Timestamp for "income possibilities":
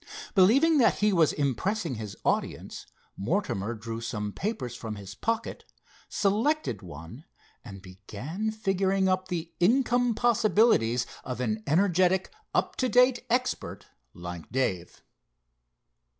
9.59-11.05